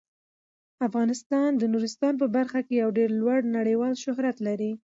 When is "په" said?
2.21-2.27